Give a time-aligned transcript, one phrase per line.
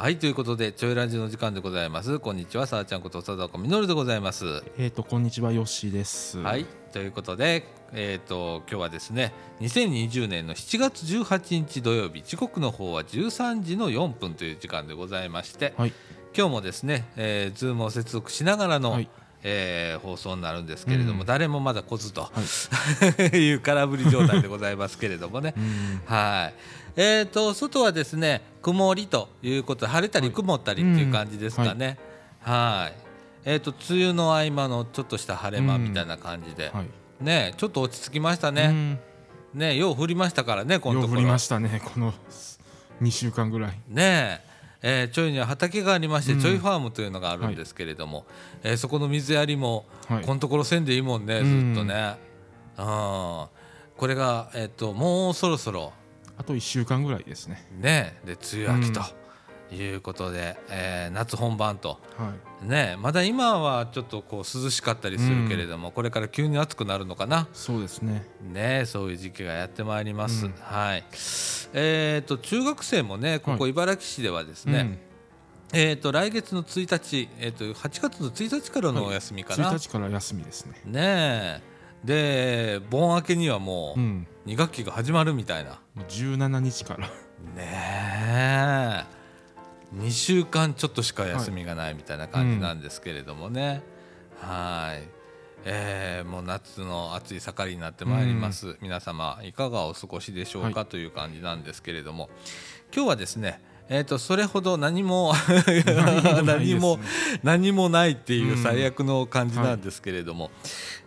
[0.00, 2.20] はいということでちょいラジの時間でございます。
[2.20, 4.62] こんにちはさあちゃんこと佐々子みのるでございます。
[4.78, 6.38] えっ、とこんにちはよっしーです。
[6.38, 15.92] はいということでえっ、と今日はですね2020年の7月18日土曜日時刻の方は13時の4分という時間でございまして、はい。
[16.34, 19.08] 今日もですね、えー、ズームを接続しながらの、はい
[19.42, 25.60] えー放送になるんですけれども、うん誰もまだ来ずと、 はいう空振り状態でございますけれどもね う。
[25.60, 26.54] んはい。
[26.96, 31.98] えー、と外はですね曇りということで晴れたりはい曇ったりっていう感じですかね。
[32.42, 32.94] はい。
[33.44, 37.24] えっ、と梅雨の合間のちょっとした晴れ間みたいな感じで、はい。
[37.24, 38.68] ねちょっと落ち着きましたうね。
[38.68, 38.98] ん
[39.54, 41.20] ねよう降りましたからねこのところ。
[41.20, 42.12] 降りましたねこの
[43.02, 43.78] 2週間ぐらい。
[43.88, 44.49] ね
[44.82, 46.40] えーちょいには畑がありまして、うん。
[46.40, 48.26] ちょいファームというのがあるんですけれども、
[48.62, 50.24] えーそこの水やりも、はい。
[50.24, 52.16] このところせんでいいもんねずっとね。
[52.78, 55.92] うん、これが、えっともうそろそろ。
[56.38, 57.66] あと1週間ぐらいですね。
[57.78, 58.18] ね。
[58.24, 59.00] で梅雨明け
[59.70, 61.98] ということで、えー夏本番と。
[62.60, 67.42] はねまだ今はちょっとこう涼しかったりするけれども、これから急に暑くなるのかな？
[67.42, 67.46] い。
[67.52, 68.26] そうですね。
[68.42, 70.46] ねそういう時期がやってまいります。
[70.46, 71.04] うんはい。
[71.74, 74.98] えっ、と中学生もねここはい茨城市ではですね、
[75.72, 79.48] えっ、と来月の1日えっ、と8月の1日からのお休みうん。
[79.48, 80.80] かな？1日から休みですね。
[80.84, 81.62] ね
[82.04, 84.26] で盆明けにはもううん。
[84.46, 85.80] 2学期が始まるみたいな。
[85.94, 87.06] もう17日から。
[87.54, 89.19] ねえ
[89.94, 93.82] 2週間ちょっとしか休みがないみたいな感じなんですけれどもね。
[94.40, 95.20] はい。
[95.64, 100.88] えーもう夏の暑い盛りになってまいります、皆様いかがお過ごしでしょうか、はい。
[100.88, 102.30] という感じなんですけれども。
[102.94, 103.60] 今日はですね
[103.92, 105.32] えー、とそれほど何も
[106.44, 106.98] 何も
[107.42, 110.52] 何もないっていう最悪の感じなんですけれども、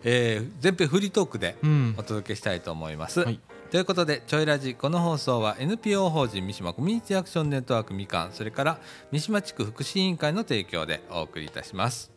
[0.04, 1.94] えー前編フリートークでうん。
[1.96, 2.02] お。
[2.02, 3.20] 届けしたいと思います。
[3.20, 3.40] はい
[3.74, 8.78] ということで「ちょいラジ」この放送は NPO 法人三島コミュニティアクションネットワークみかんそれから
[9.10, 12.12] 三島地区福祉委員会の提供でお送りいたします。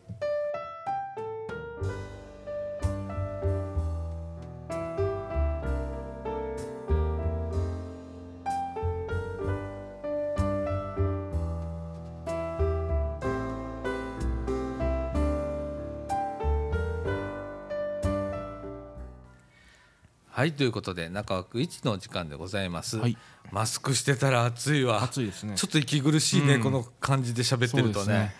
[20.38, 23.16] はいということで中枠1の時間でございます、はい。
[23.50, 25.02] マスクしてたら暑いわ。
[25.02, 25.56] 暑いですね。
[25.56, 26.62] ちょっと息苦しいね、うん。
[26.62, 28.32] この感じで喋ってるとね。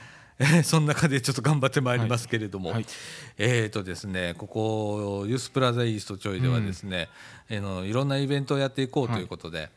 [0.63, 2.87] そその中でちょっと頑張ってまいりますけれども、はい。
[3.37, 7.09] えーとですねここユースプラザイーストちょいではですね、
[7.49, 9.69] えーのいろんなイベントをやっていこうということで、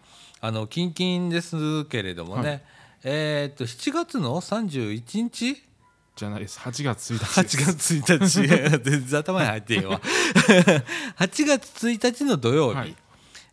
[0.42, 2.62] あの近々ですけれどもね、はい。
[3.04, 5.64] えーと7月の31日
[6.22, 6.60] じゃないです。
[6.60, 8.02] 8月1日8です。
[8.02, 8.84] 月1日。
[8.90, 10.00] 全然頭に入ってんわ。
[11.18, 12.96] 8月1日の土曜日、はい。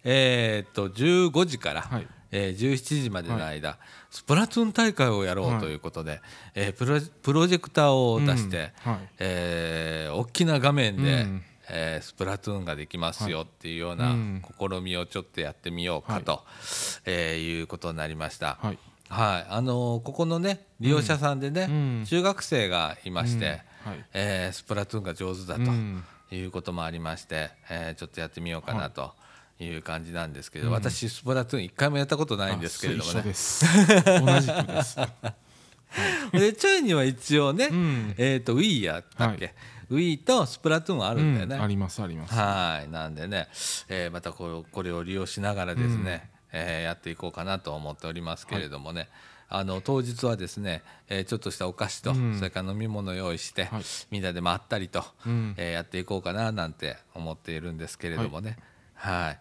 [0.05, 2.07] えー、と15時から、はい。
[2.31, 3.79] えー17時までの間、
[4.11, 6.21] スプラトゥーン大会をやろうということで、
[6.55, 9.09] えープロプロジェクターを出して、うんはい。
[9.19, 11.43] えー大きな画面で、うん。
[11.71, 14.43] えースプラトゥーンができますよっていうようなうん。
[14.61, 16.45] 試みをちょっとやってみようかと、
[17.07, 18.59] えーいうことになりました。
[19.09, 19.33] はい。
[19.35, 22.05] はい、あのーここのね利用者さんでね、うん。
[22.07, 23.93] 中学生がいまして、うん。
[23.93, 24.05] はい。
[24.15, 26.05] えースプラトゥーンが上手だとうん。
[26.31, 29.13] いうこともありまして、えーちょっとやってみようかなと
[29.61, 29.69] い。
[29.75, 30.73] う感じなんですけど、うん。
[30.73, 33.15] 私スプラトゥーン一回もやったことないんですけれどもね。
[33.15, 33.21] 同
[34.41, 34.97] じくです。
[36.33, 38.15] でちょいには一応ね、うん。
[38.19, 39.53] えー、と Wii やったっけ、は
[39.91, 41.57] Wii とスプラトゥーンはあるんだよね。
[41.57, 41.63] うん。
[41.63, 42.35] ありますあります。
[42.35, 42.91] はい。
[42.91, 43.49] なんでね、
[43.89, 49.09] えーまたこうこれを利用しながらですね、えーやっていこうかなと思っておりますけれどもね、
[49.51, 52.37] あの当日はですね、えーちょっとしたお菓子と、うん。
[52.37, 53.83] それから飲み物を用意して、はい。
[54.11, 55.55] みんなでまったりと、うん。
[55.57, 58.59] えーやっていこうかななんて思っているんですけれどもね、
[58.95, 59.39] はい。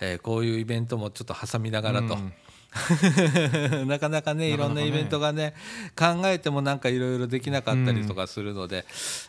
[0.00, 2.14] えーこういうイベントもちょっと挟みながらと。
[2.14, 2.32] うん。
[3.88, 5.54] なかなかねいろんなイベントがね
[5.96, 8.84] 考えてもなんかいろいろできなかったりとかするので、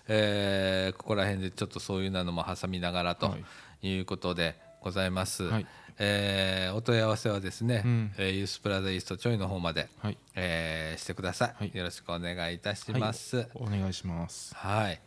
[0.10, 3.38] えーここら辺でちょっとそういうのも挟みながらとは
[3.82, 3.88] い。
[3.96, 5.44] いうことでございます。
[5.44, 5.68] はい
[6.00, 8.12] えーお問い合わせはですね、うん。
[8.18, 10.18] えーユースプラザイーストちょいの方まで、はい。
[10.36, 11.72] えーしてください、はい。
[11.74, 13.38] よろしくお願いいたします。
[13.38, 13.48] はい。
[13.56, 14.56] お願いします。
[14.56, 15.00] はい、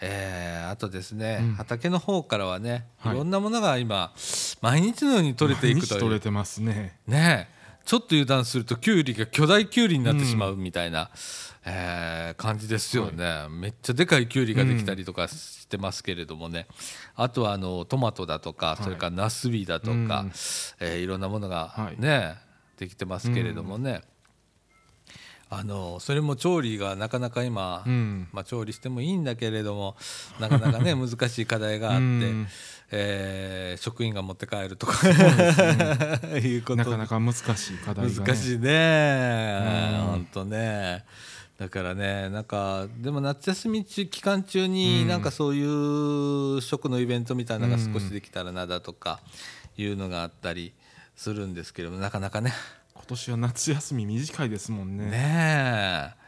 [0.00, 1.54] えーあとですね、うん。
[1.54, 4.12] 畑の方からはね、い、はいろんなものが今
[4.60, 5.98] 毎日のように取れていくという。
[5.98, 6.98] 毎日取れてますね。
[7.06, 7.57] ねえ
[7.88, 11.08] ちょっと油断するとキュウリが巨大キュウリになってしまうみたいな、
[11.64, 16.66] えー感じですよね、めっちゃでかいキュウリができたりとかしてますけれどもね、
[17.16, 18.84] あとはあのトマトだとか、い。
[18.84, 20.06] それからナスビだとか、うん。
[20.80, 21.98] えーいろんなものがはい。
[21.98, 22.34] ね、
[22.76, 24.02] できてますけれどもね、
[25.48, 28.28] あのそれも調理がなかなか今、うん。
[28.32, 29.96] まあ、調理してもいいんだけれども
[30.38, 32.48] なかなかね 難しい課題があって、うん
[32.90, 35.06] えー職員が持って帰るとか。
[35.08, 36.40] ね。
[36.40, 39.98] いうことなかなか難しい課題が、ね、難しいね。
[40.00, 40.06] うん。
[40.06, 41.04] 本当ね。
[41.58, 45.08] だからねなんかでも夏休み中期間中にうん。
[45.08, 49.20] なんかそういう食のイベントみたいなのが少しできたらなだとか
[49.76, 50.72] いうのがあったり
[51.16, 52.52] するんですけどもなかなかね。
[52.94, 55.06] 今年は夏休み短いですもんね。
[55.06, 56.27] ねえ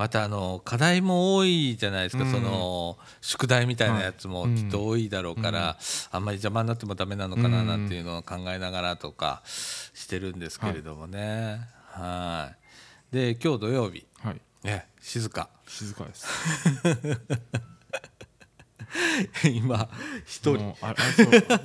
[0.00, 2.30] またあの課題も多いじゃないですか、うん。
[2.30, 4.54] その宿題みたいなやつもはい。
[4.54, 5.76] きっと多いだろうから、
[6.10, 11.60] あんまり邪魔になってもダメなのかななんていうのを考えながらとかしてるんですけれどもね。
[11.90, 12.50] は
[13.12, 13.14] い。
[13.14, 14.40] で今日土曜日、はい。
[14.64, 15.50] ね、静か。
[15.68, 16.26] 静かです
[19.44, 19.88] 今
[20.26, 20.74] 一人。
[20.80, 20.94] あ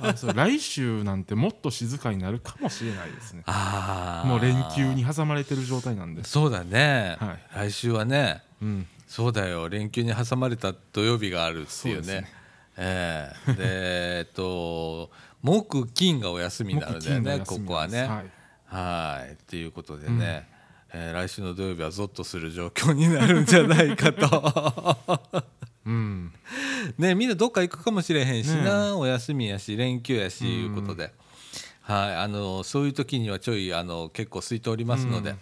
[0.02, 3.42] あそう来週なんてもっと静かになるかもしれないですね。
[3.46, 4.28] あー。
[4.28, 6.24] もう連休に挟まれてる状態なんで。
[6.24, 7.70] すそうだね、はい。
[7.70, 8.42] 来週はね。
[8.62, 8.86] うん。
[9.08, 9.68] そうだよ。
[9.68, 12.02] 連休に挟まれた土曜日があるっていうね。
[12.02, 12.32] そうね。
[12.76, 13.52] ええ。
[13.52, 15.10] でえっと
[15.42, 18.02] 木金がお休みになるんだよねここはね。
[18.02, 18.30] はい。
[18.66, 19.32] はい。
[19.32, 20.48] っていうことでね、
[20.92, 25.44] えー来週の土曜日はゾッとする状況になるんじゃないかと
[25.86, 26.32] うん。
[26.98, 31.12] ねみんなどっか行くかもしれへんしな、ねお休みやし連休やし、うんいうことで、
[31.82, 35.36] はい、あのそういう時にはちょいあの結構空いておりますので、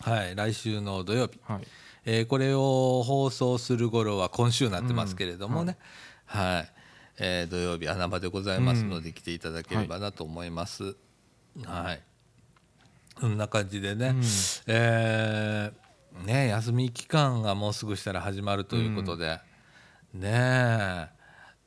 [0.00, 1.66] はい、来週の土曜日、はい。
[2.06, 5.78] えーこれを放送する頃は今週になってますけれどもね、
[6.26, 6.72] はい。
[7.18, 10.96] えー土曜日穴場でございますので来ていただければなと思います。
[11.64, 12.02] はい、
[13.20, 14.22] そんな感じでね、うん。
[14.66, 15.83] えー
[16.22, 19.40] ね休み期間がもうすぐしたら始まるということで、
[20.12, 21.08] ねえ。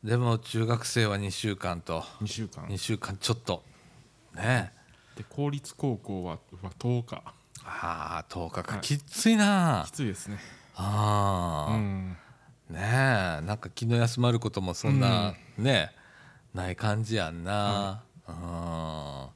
[0.04, 2.02] でも中学生は2週間と。
[2.22, 2.66] 2週間。
[2.66, 3.64] 2週間ちょっと。
[4.36, 5.18] ねえ。
[5.18, 7.24] で公立高校はは10日。
[7.66, 8.82] ああ10日か、はい。
[8.82, 9.84] きついな。
[9.88, 10.38] きついですね。
[10.76, 12.18] ああ、うん。
[12.70, 13.46] ねえ。
[13.46, 15.92] なんか気の休まることもそんな、ね
[16.54, 19.28] ない感じやんな、うん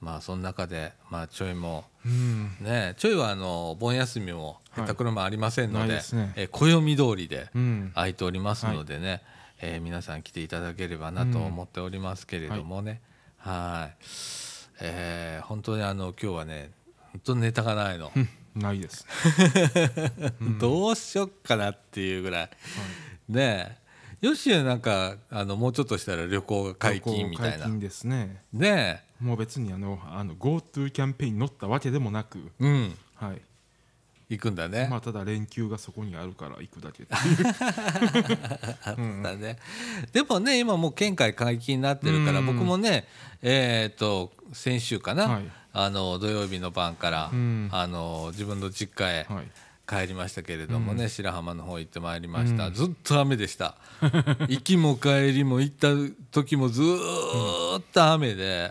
[0.00, 2.56] まあその中で、まあ、ちょいもうん。
[2.60, 4.80] ねちょいはあの盆休みもはい。
[4.82, 6.32] へったくれもありませんので,、ないね。
[6.36, 7.92] え暦通りでうん。
[7.94, 9.22] 空いておりますのでね、
[9.60, 13.00] えー皆さん来ていただければなと思っておりますけれどもね、
[13.38, 13.96] はい。
[14.80, 16.70] えー本当にあの今日はね
[17.12, 18.10] 本当にネタがないの、
[18.54, 19.04] ないです
[20.60, 22.50] どうしよっかなっていうぐらい、
[23.28, 23.76] ね
[24.22, 24.26] え。
[24.26, 27.68] よしなんかあのもうちょっとしたら旅行が解禁みたいな。
[27.68, 28.42] ですね。
[28.52, 32.96] ねもう別にあのあの GoTo キャンペーンに乗ったわけでもなくえうん。
[33.14, 33.42] はい。
[34.30, 37.16] 行くんだね、まあただ連休がそこにあるから行くだけっ た
[39.34, 39.58] ね、
[40.12, 42.46] でもね今もう県外解禁になってるから、うん。
[42.46, 43.08] 僕もね
[43.42, 45.50] えっ、と先週かな、はい。
[45.72, 47.68] あの土曜日の晩から、うん。
[47.72, 49.50] あの自分の実家へはい。
[49.88, 52.74] 帰りましたけれどもね、白浜の方行ってまいりました、うん。
[52.74, 53.74] ずっと雨でした。
[54.46, 55.88] 行きも帰りも行った
[56.30, 58.70] 時もずーっと雨で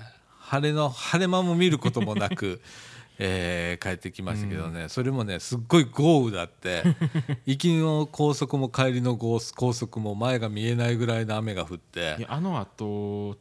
[0.50, 2.60] 晴れの晴れ間も見ることもなく、
[3.20, 6.84] えー帰ってきましたけどね、それもねすっごい豪雨だって。
[7.46, 12.26] 行きの高速も帰りの高高速も前が見えないぐらいの雨が降って。
[12.28, 13.38] あのあと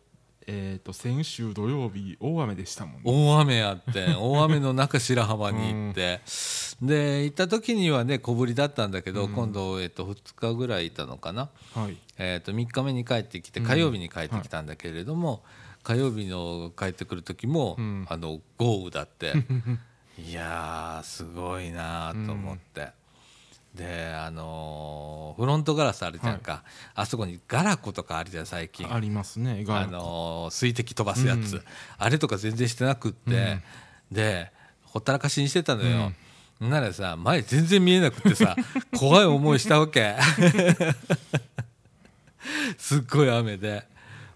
[0.50, 3.00] えっ、と先週土曜日大雨でしたもんね。
[3.04, 6.20] 大雨やってん大雨の中白浜に行って、
[6.82, 11.96] で行った時にはね小ぶりだったんだけど、今度、えっと2日ぐらいいたのかな、はい。
[12.16, 15.42] えっと3日目に帰ってきて火曜日に帰ってきたんだけれども、
[15.88, 18.06] 火曜日の帰ってくる時も、うん。
[18.10, 19.32] あの豪雨だって。
[20.22, 22.90] いやーすごいなーと思って。
[23.74, 26.62] であのーフロントガラスあるじゃんか、
[26.94, 28.92] あそこにガラコとかあるじゃん最近。
[28.92, 31.64] ありますねガあのー水滴飛ばすやつ、うん。
[31.96, 33.62] あれとか全然してなくって、
[34.12, 34.52] で
[34.82, 36.12] ほったらかしにしてたのよ、
[36.60, 38.56] ならさ前全然見えなくてさ
[38.94, 40.16] 怖い思いしたわけ。
[42.76, 43.86] すっごい雨で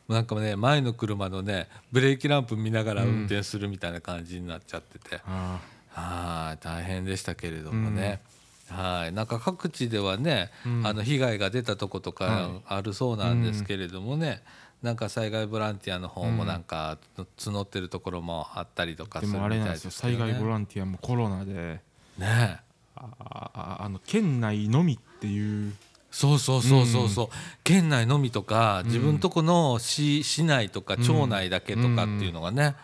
[0.09, 8.21] なんかね前の車のねブレーキランプ見ながら運転するみたいな感じになっちゃってて、あはい大変でしたけれどもね、
[8.69, 9.13] はい。
[9.13, 10.51] なんか各地ではね、
[10.83, 14.43] あの被害が出たとことかあるそうなんですけれどもね、
[14.83, 16.99] なんか災害ボランティアの方もなんか
[17.39, 19.91] 募ってるところもあったりとかするみたいもあれなんですよ。
[19.91, 21.81] 災害ボランティアもコロナで。
[22.19, 22.61] ね
[22.95, 23.09] あ
[23.55, 25.73] ああの県内のみっていう
[26.13, 27.29] そうそうそうそうそう、
[27.65, 32.77] 県内のみとか自分とこの市市内とか町内だけとかっていうのがね、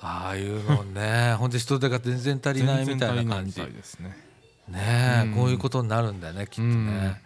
[0.00, 3.60] ああいうのねほんで人手が全然足りないみたいな感じ。
[3.60, 4.16] ですね。
[4.68, 7.20] ねこういうことになるんだよねきっとね、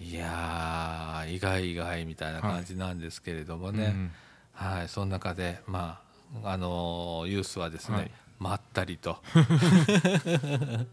[0.00, 0.06] うん。
[0.06, 4.12] いやー意外意外みたいな感じなんですけれどもね、うん。
[4.52, 6.05] はいその中でまあ
[6.44, 8.10] あのーユースはですね、はい。
[8.38, 9.18] まったりと。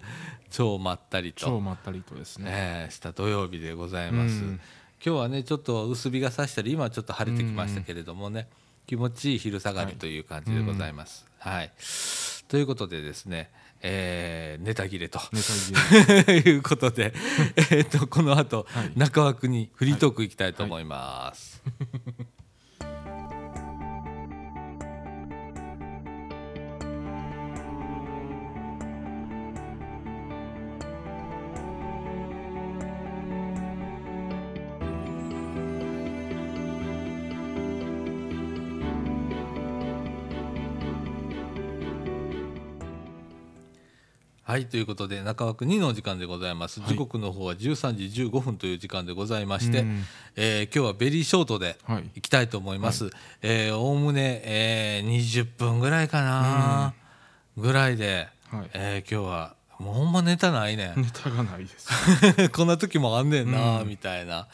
[0.51, 1.45] 超まったりと。
[1.45, 2.45] 超まったりとですね。
[2.45, 4.61] ねえした土曜日でございます、うん。
[5.05, 8.47] 今日はねちょっと薄日が差したり今はちょっと晴れてきましたけれどもね、
[8.87, 11.25] 気持ちいい昼下がりという感じでございます。
[11.39, 11.71] はい、
[12.47, 15.19] ということでですね、えーネタ切れと。
[16.31, 17.13] いうことで、
[17.57, 18.91] えー、とこの後、はい。
[18.95, 21.61] 中枠にフリートークいきたいと思います。
[21.65, 21.71] は
[22.23, 22.42] い
[44.69, 46.89] ということで中枠2のお時間でございます、はい。
[46.89, 50.03] 時刻の方は13時15分という時間でございまして、うん。
[50.35, 52.09] えー今日はベリーショートではい。
[52.15, 53.09] いきたいと思います。
[53.41, 56.93] えーおおむね、えー20分ぐらいかな、
[57.55, 58.69] ぐらいで、はい。
[58.73, 60.95] えー今日はもうほんまネタないねん。
[61.01, 61.87] ネタがないです。
[62.51, 63.87] こんな時もあんねんな、うん。
[63.87, 64.47] みたいな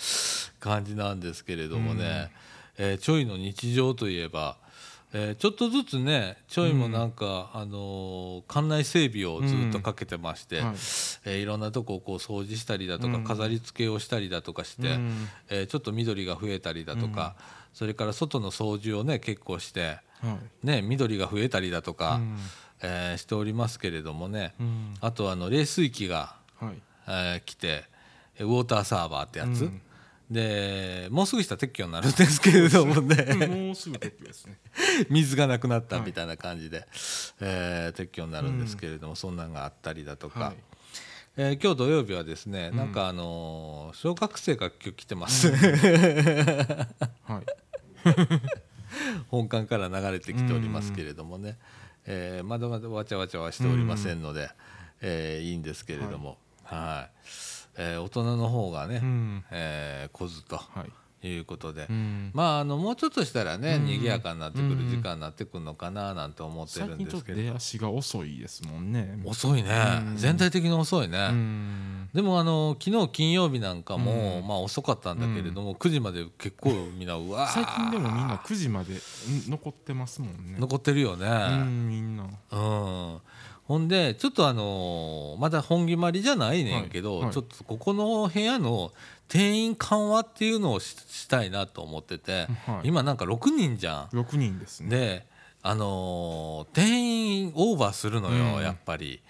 [0.60, 2.30] 感じなんですけれどもね、
[2.78, 4.58] えーちょいの日常といえば、
[5.12, 10.66] えーちょっとずつねちょいもなんか、あのー館内整備をずっとかけてまして、はい。
[11.26, 13.24] えーいろんなとこをこう掃除したりだとか、うん。
[13.24, 15.28] 飾り付けをしたりだとかして、うん。
[15.50, 17.36] えーちょっと緑が増えたりだとか、
[17.74, 20.66] それから外の掃除をね結構して、はい。
[20.68, 22.38] ね、緑が増えたりだとか、うん。
[22.82, 24.94] えーしておりますけれどもね、うん。
[25.02, 26.74] あとあの冷水器が、はい。
[27.08, 27.86] えー来て
[28.40, 29.82] ウォーターサーバーってやつ、うん
[30.30, 33.48] でもうすぐしたら撤去になるんですけれどもね。
[33.48, 34.60] もうすぐ撤去ですね。
[35.10, 36.86] 水がなくなったみたいな感じで、
[37.40, 40.56] えー撤去になるんですけれども、そんなんがあったりだとか、はい。
[41.38, 47.46] えー今日土曜日はですね、なんかあのー小学生が今日来てます、はい。
[49.30, 51.58] 本館から流れてきておりますけれどもね、
[52.06, 54.52] えーまだまだわちゃわちゃはしておりませんので、
[55.02, 59.44] えーいいんですけれども、はいえー大人の方がね、うん。
[59.52, 60.92] えー来ずとはい。
[61.22, 62.32] いうことで、うん。
[62.34, 63.86] まああのもうちょっとしたらね、うん。
[63.86, 67.42] 賑やかになってくる時間になってくるのかななんて思って最るんですけど。
[67.42, 69.20] 出足が遅いですもんね。
[69.26, 69.70] 遅いね、
[70.08, 70.16] うん。
[70.16, 72.10] 全体的に遅いね、うん。
[72.14, 74.48] でもあの昨日金曜日なんかも、うん。
[74.48, 77.54] まあ遅かったんだけれども、9時まで結構みんなうわー。
[77.54, 78.98] 最近でもみんな9時までん
[79.50, 80.56] 残ってますもんね。
[80.58, 82.24] 残ってるよね、うんみんな。
[82.24, 83.18] うん、
[83.70, 88.92] ほんでちょっとあのーまだ本決まりじゃないねんけど、はいはいちょっとここの部屋の
[89.28, 94.18] 定員緩和っていうのをししたいなと思ってて、はい今なんか6人じゃん。
[94.18, 95.26] 6人ですねで
[95.62, 99.22] あのー定員オーバーするのよ、うんやっぱり。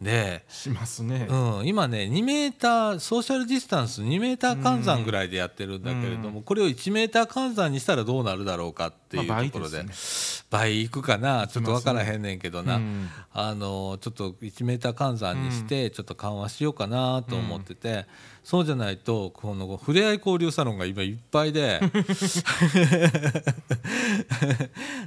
[0.00, 1.26] で、しますね。
[1.28, 9.84] うん、今ね2メーターソーシャルディスタンス2メーター換算ぐらいでやってるんだけれども、これを1メーター換算にしたらどうなるだろうかっていうまあところで,、
[10.48, 11.46] 倍いくかな？
[11.48, 13.10] ちょっと分からへんねんけどな、うん。
[13.32, 18.06] あのちょっと1メーター換算にしてちょっと緩和しようかなと思ってて、
[18.42, 21.80] そうじゃないとこのふれあい交流サロンが今いっぱいで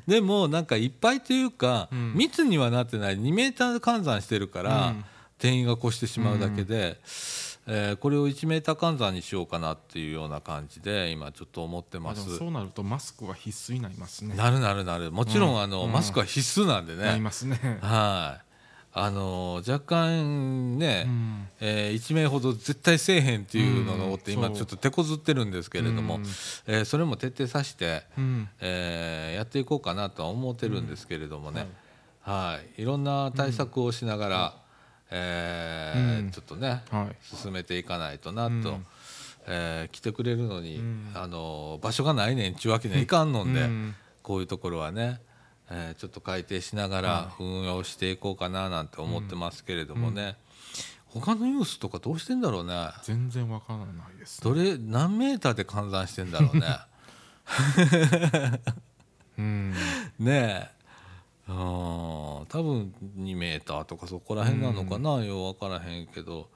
[0.07, 2.13] でもなんかいっぱいというか、うん。
[2.15, 3.17] 密にはなってない。
[3.17, 5.05] 2メーター換算してるから、うん。
[5.37, 6.99] 定員が越してしまうだけで、
[7.65, 12.37] えーこれを1メーター換算にしようかなっていうような感じで今ちょっと思ってます。
[12.37, 14.35] そうなるとマスクは必須になりますね。
[14.35, 15.13] なるなるなる。
[15.13, 15.91] もちろん、あのうん。
[15.91, 17.05] マスクは必須なんでね。
[17.05, 17.79] なりますね。
[17.81, 18.52] はい。
[18.95, 21.47] あの若干ね、うん。
[21.59, 26.23] えー1名ほど絶対せえへんっていうのがおって、今ちょっと手こずってるんですけれども、うん。
[26.67, 28.47] えーそれも徹底させて、うん。
[28.61, 31.67] えーやっていこうかなとは思ってるんですけれどもね、
[32.21, 34.55] はい、いろんな対策をしながら、
[35.09, 37.15] えちょっとね、はい。
[37.35, 38.85] 進めていかないとなと、うん。
[39.47, 41.11] えー来てくれるのに、うん。
[41.15, 43.95] あの場所がないねんちゅうわけにはいかんのんで、うん。
[44.21, 45.19] こういうところはね、
[45.69, 50.35] えーちょっと改定しながら運用していこうかななんて思ってますけれどもね、
[51.07, 52.89] 他のユースとかどうしてんだろうね。
[53.03, 54.41] 全然わからないです。
[54.41, 56.77] どれ何メーターで換算してんだろうね。
[59.37, 59.73] うん。
[60.19, 60.83] ねえ。
[61.47, 66.49] うん多分2メーターとかそこら辺なのかな、よう分からへんけど。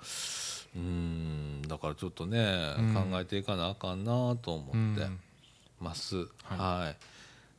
[0.76, 2.94] うんだからちょっとね、うん。
[2.94, 5.08] 考えていかなあかんなと思って
[5.80, 7.17] ます、はい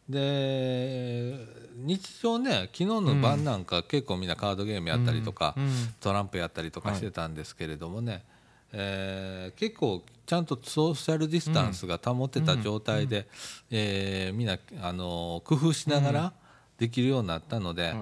[0.08, 1.34] で
[1.76, 5.68] 日常ね昨日の晩なんか結構みんなカードゲームやったりとか、うん
[6.00, 8.24] トランプやったりとかしてたんですけれどもね、
[8.72, 13.26] えー結構ちゃんとソーシャルディスタンスが保ってた状態で、
[13.70, 16.32] えーみんなあの工夫しながら
[16.78, 17.94] できるようになったので、はい。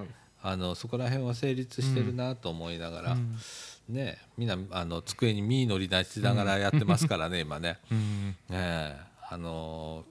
[0.43, 3.35] あのそこら辺は成立してるなと思いながら、うん。
[3.89, 7.79] ね、みんなあの机に身乗り出しながらやってますからね、今ね。
[7.91, 8.35] うん。
[8.51, 10.05] ええあの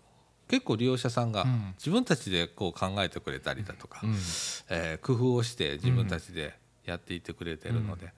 [0.49, 1.75] 結構利用者さんがうん。
[1.79, 4.11] 自分たちでこう考えてくれたりだとか、うん。
[4.71, 8.13] えー工夫をして自分たちでやっていってくれてるので、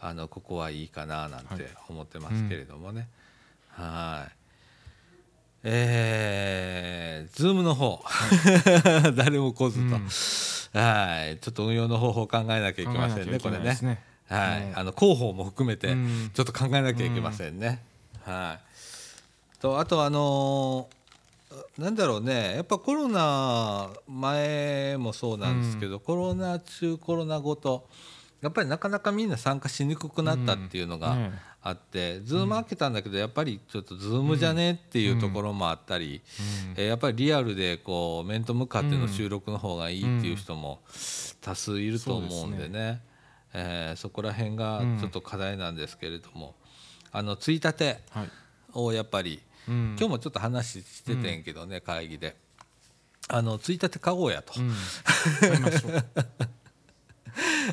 [0.00, 3.08] あのここはいいかななんて思ってますけれどもね。
[3.70, 4.32] はい。
[5.66, 8.04] えー、ズームの方、
[9.16, 11.38] 誰も来ずと、はい。
[11.38, 14.02] ちょっと運用の方法を考えなきゃいけませんねこれね。
[14.28, 15.94] はい、あの広報も含めて
[16.32, 17.82] ちょっと考えなきゃいけませんね、
[18.24, 18.58] は
[19.58, 19.60] い。
[19.60, 21.03] とあとあのー、
[21.78, 22.54] なんだろうね。
[22.56, 27.88] やっぱコロナ前もそうなんですけど、コロナ中コロナ後と
[28.44, 31.16] やっぱりなかなかみんな参加しにくくなったっていうのが
[31.62, 36.20] あって、ズーム開けたんだけどやっぱりちょっとズームじゃねっていうところもあったり、
[36.76, 40.80] えやっぱりリアルでこう面と向かっての収録の方がいいっていう人も
[41.40, 43.00] 多数いると思うんでね、
[43.54, 46.54] えそこら辺がちょっと課題なんですけれども、
[47.12, 48.00] あのついたて
[48.74, 52.36] をやっぱり、今日もちょっと話しててんけどね、会議で。
[53.28, 54.64] あのついたて買おうやと、う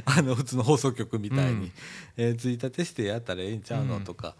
[0.05, 1.71] あの普通の放送局みたいに、うん、
[2.15, 4.38] えー、ついたてしてやったらええんちゃうの、とか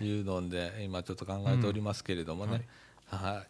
[0.00, 2.68] いうので今ちょっと考えておりますけれどもね、
[3.12, 3.48] うん、はい、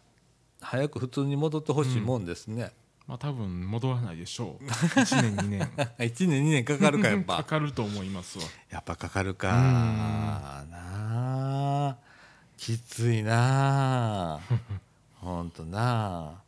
[0.61, 2.71] 早く普通に戻ってほしいもんですね。
[3.07, 4.65] まあ多分戻らないでしょう。
[4.65, 5.61] 1年2年。
[5.99, 7.37] 1年2年かかるかやっぱ。
[7.43, 8.45] かかると思いますわ。
[8.71, 9.51] やっぱかかるか。
[9.51, 10.65] なあ
[12.57, 14.39] きついな
[15.21, 16.41] ほんとな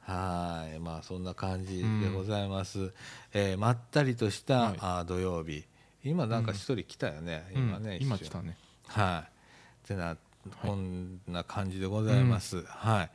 [0.00, 0.78] はい。
[0.80, 2.92] まあそんな感じでございます、うん、
[3.32, 5.64] えー、まったりとした、はい、あ土曜日。
[6.04, 8.56] 今なんか一人来たよね、うん、今ね、今来たね。
[8.88, 9.30] はい。
[9.84, 10.16] ってな
[10.60, 13.10] こんな感じでございます、はい。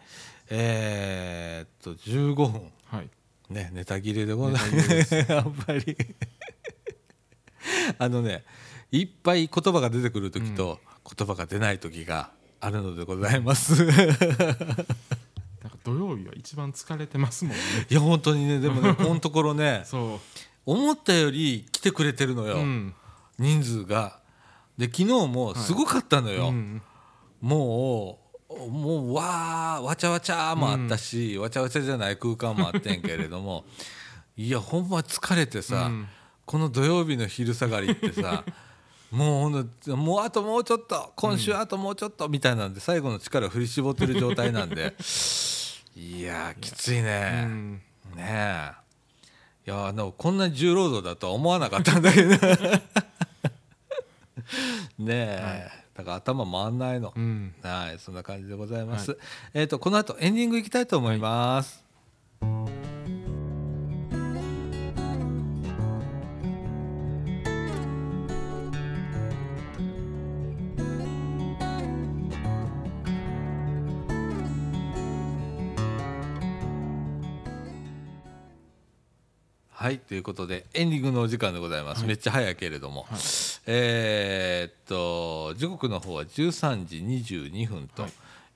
[0.49, 3.09] えー、っと15分、はい、
[3.49, 5.15] ねネタ切れでございます。
[5.29, 5.97] やっぱり。
[7.99, 8.43] あのね
[8.91, 10.79] いっぱい言葉が出てくる時と、
[11.15, 13.85] 言葉が出ない時があるのでございます。
[15.83, 17.61] 土曜日は一番疲れてますもんね。
[17.89, 18.59] いや本当にね。
[18.59, 19.85] でもね このところね
[20.65, 22.93] 思ったより来てくれてるのよ、うん、
[23.39, 24.19] 人数が。
[24.77, 26.81] で昨日もすごかったのよ、はいうん、
[27.41, 33.65] もうもうわーわちゃわちゃもあったし、うん、わちゃわちゃじゃない空間もあってんけれども
[34.37, 35.89] いやほんま疲れてさ、
[36.45, 38.43] この土曜日の昼下がりってさ
[39.11, 44.93] もうもうあともうちょっと今週あともうちょっとみたいなんで最後の力を振り絞ってる状態なんで。
[45.95, 47.81] いやきついね、うん、
[48.15, 48.71] ねえ。
[49.65, 52.39] いやでもこんな重労働だとは思わなかったんだけどね。
[55.07, 59.19] え、はい、だから頭回んないの、うん、はいそんな感じでございます、はい、
[59.53, 61.83] えっ、ー、とこの後エンディングいきたいと思います、
[62.41, 62.76] はい
[79.87, 83.19] はいということでエンディングのお時間でございます、はい、めっちゃ早いけれども、はい、
[83.67, 88.05] えー、っと時刻の方は13時22分と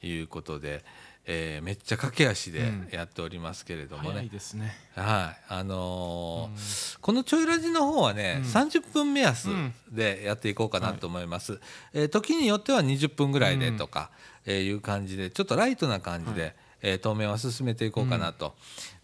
[0.05, 0.23] い。
[0.23, 0.81] うことで、はい、
[1.27, 4.73] えー、めっちゃ駆け足でやっておりますけれどもね、うん、いですね。
[4.93, 5.41] はい。
[5.47, 9.47] あのーうん、このちょいラジの方はね、うん、30分目安
[9.89, 11.59] でやっていこうかなと思います、うん、
[11.93, 14.09] えー、時によっては20分ぐらいでとか、
[14.45, 18.55] えー、いう感じでちょっとライトな感じで、えー、当面は進めていこうかなと、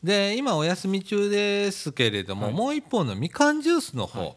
[0.04, 4.36] で今お休み中ですけれども、はい、もう一方のみかんジュースの方、はい、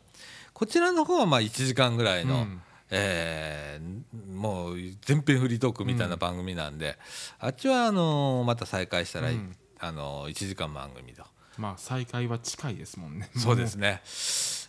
[0.53, 6.99] こちらの方はまあ1時間ぐらいの、うん、えー、もう全編フリートークみたいな番組なんで、
[7.41, 11.25] うん、あっちはあのー、また再開したら、うん、あのー、1時間番組と。
[11.57, 13.31] まあ再開は近いですもんね。
[13.37, 14.03] そうですね。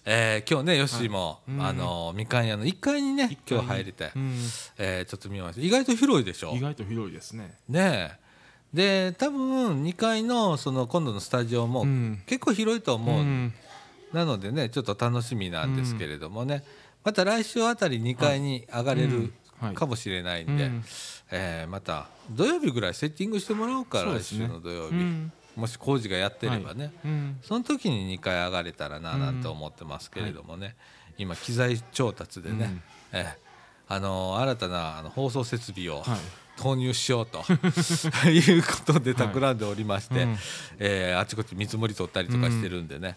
[0.05, 4.35] えー、今日ねよしも、はい、あのみかん屋の1階にね今日入りたい、うん、
[4.77, 6.53] えー、ちょっと見ました意外と広いでしょ？
[6.55, 7.55] 意外と広いですね。
[7.69, 8.19] ね
[8.73, 11.85] で多分2階のその今度のスタジオも
[12.25, 13.53] 結構広いと思う、うん、
[14.13, 16.61] なのでねちょっと楽しみなんですけれどもね、うん、
[17.03, 19.33] また来週あたり2階に上がれる
[19.75, 20.71] かもしれないんで、はい
[21.31, 30.75] えー、また土曜日ぐらいセッティングしてもらおうか、ね、来週の土曜日、うん、もし工事がやってればね、はい、その時に2回上がれたらななんて思ってますけれどもね、はい、
[31.19, 36.03] 今機材調達でね、えー、あの新たなあの放送設備を、
[36.57, 37.43] 投入しようと
[38.29, 40.37] いうことで企んでおりまして、はいうん、
[40.79, 43.15] えー、あちこち見積もり取ったりとかしてるんでね、うん、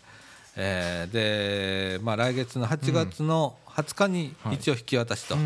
[0.57, 5.37] えー、で、まあ、来月の8月の20日に一応引き渡しと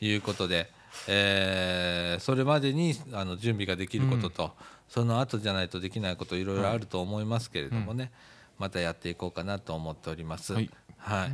[0.00, 0.66] いうことで、はい、
[1.08, 4.50] えー、それまでにあの準備ができることと、うん、
[4.88, 8.10] その後じゃないとできないこといろいろあると思いますけれどもね、
[8.58, 10.54] またやっていこうかなと思っております。
[10.54, 11.30] はい、はい。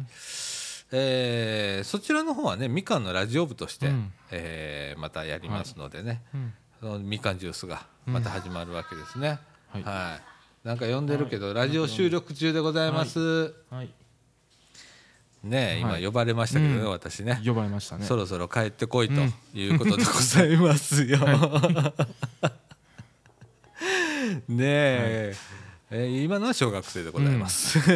[0.96, 9.40] えー、そちらの方はねみかんのラジオ部として、うん、えー、またやりますのでね、はいうん、そのみかんジュースがまた始まるわけですね、
[9.74, 10.20] うん、はい、は
[10.64, 13.88] い、なんか呼んでるけど、はい、ラジオ収録中でございます、はい、
[15.42, 16.04] ね今はい。
[16.04, 16.90] 呼ばれましたけどね、うん。
[16.90, 17.40] 私ね。
[17.44, 18.04] 呼ばれましたね。
[18.04, 19.14] そろそろ帰ってこいと
[19.58, 21.18] いうことでございますよ。
[24.48, 25.34] ねえ、
[25.90, 27.78] えー今のは小学生でございます。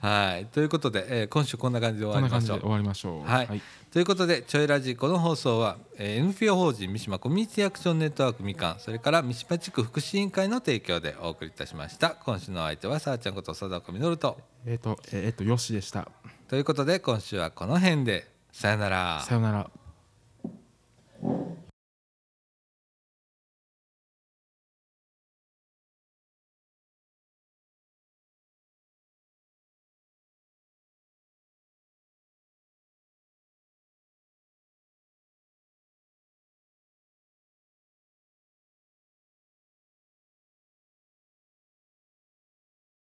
[0.00, 0.46] はい。
[0.46, 2.60] ということで、えー今週こんな感じで終わりましょう。
[2.60, 3.28] 終わりましょう。
[3.28, 3.62] はい。
[3.90, 12.10] ということでちょいラジこの放送は、えー NPO 法人三島コミュニティアクションネットワークみかんそれから三島地区福祉委員会の提供でお送りいたしました。
[12.10, 13.54] 今週のお相手はさあちゃんこと。
[13.54, 16.08] 貞子みのるとえっ、とえっ、とよしでした。
[16.48, 18.30] ということで今週はこの辺で。
[18.52, 19.20] さよなら。
[19.26, 19.70] さよなら